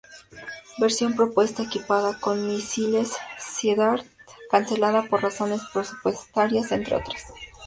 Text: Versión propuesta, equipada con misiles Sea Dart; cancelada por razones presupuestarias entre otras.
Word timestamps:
Versión 0.79 1.15
propuesta, 1.15 1.61
equipada 1.61 2.17
con 2.19 2.47
misiles 2.47 3.11
Sea 3.37 3.75
Dart; 3.75 4.05
cancelada 4.49 5.03
por 5.03 5.21
razones 5.21 5.61
presupuestarias 5.73 6.71
entre 6.71 6.95
otras. 6.95 7.21